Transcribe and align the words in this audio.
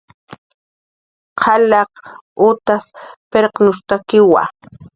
Qalaq 1.41 1.91
utas 2.49 2.83
pirqnushtakiwa 3.31 4.41